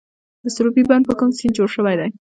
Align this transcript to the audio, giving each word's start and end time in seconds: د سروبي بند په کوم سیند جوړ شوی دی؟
د 0.43 0.45
سروبي 0.55 0.83
بند 0.89 1.03
په 1.07 1.13
کوم 1.19 1.29
سیند 1.37 1.55
جوړ 1.57 1.69
شوی 1.75 1.95
دی؟ 1.99 2.09